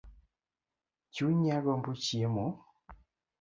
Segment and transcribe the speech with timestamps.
[1.13, 2.45] Chunya gombo chiemo